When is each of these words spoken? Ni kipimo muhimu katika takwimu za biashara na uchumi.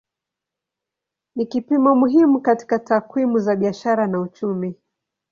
Ni 1.35 1.45
kipimo 1.45 1.95
muhimu 1.95 2.41
katika 2.41 2.79
takwimu 2.79 3.39
za 3.39 3.55
biashara 3.55 4.07
na 4.07 4.19
uchumi. 4.21 4.75